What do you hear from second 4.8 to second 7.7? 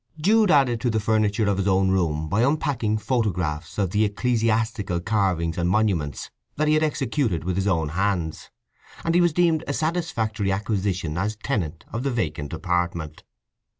carvings and monuments that he had executed with his